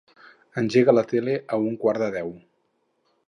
Engega 0.61 0.95
la 0.95 1.03
tele 1.11 1.35
a 1.57 1.61
un 1.71 1.77
quart 1.85 2.03
de 2.05 2.09
deu. 2.17 2.31